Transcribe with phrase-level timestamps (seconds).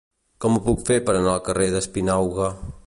[0.45, 2.53] Com ho puc fer per anar al carrer d'Espinauga?